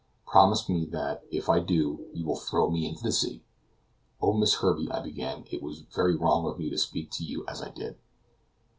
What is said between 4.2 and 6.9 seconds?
Miss Herbey," I began, "it was very wrong of me to